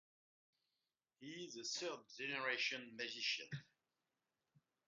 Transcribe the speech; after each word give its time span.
He 1.19 1.27
is 1.27 1.57
a 1.57 1.63
third-generation 1.63 2.95
magician. 2.97 3.45